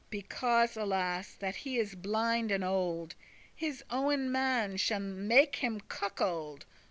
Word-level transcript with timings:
Because, 0.09 0.75
alas! 0.75 1.35
that 1.35 1.57
he 1.57 1.77
is 1.77 1.93
blind 1.93 2.49
and 2.49 2.63
old, 2.63 3.13
His 3.55 3.83
owen 3.91 4.31
man 4.31 4.77
shall 4.77 4.99
make 4.99 5.57
him 5.57 5.79
cuckold. 5.79 6.65